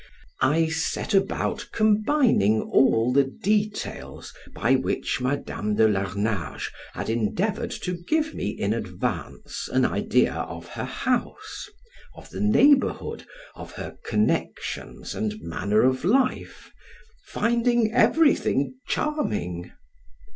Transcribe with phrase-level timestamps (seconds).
[0.41, 7.99] I set about combining all the details by which Madam de Larnage had endeavored to
[8.07, 11.69] give me in advance an idea of her house,
[12.15, 16.71] of the neighborhood, of her connections, and manner of life,
[17.27, 19.71] finding everything charming.